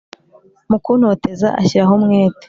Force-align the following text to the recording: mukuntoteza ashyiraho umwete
mukuntoteza 0.69 1.47
ashyiraho 1.59 1.93
umwete 1.99 2.39